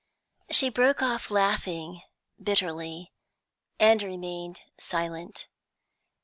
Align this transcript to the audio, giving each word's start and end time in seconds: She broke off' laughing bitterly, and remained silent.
She 0.49 0.69
broke 0.71 1.03
off' 1.03 1.29
laughing 1.29 2.01
bitterly, 2.41 3.13
and 3.79 4.01
remained 4.01 4.61
silent. 4.79 5.47